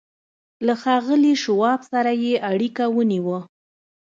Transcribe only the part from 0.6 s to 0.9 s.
له